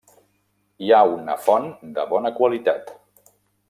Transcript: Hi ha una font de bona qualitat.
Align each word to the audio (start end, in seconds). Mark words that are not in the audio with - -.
Hi 0.85 0.89
ha 0.95 1.03
una 1.19 1.37
font 1.45 1.71
de 1.99 2.09
bona 2.17 2.35
qualitat. 2.43 2.95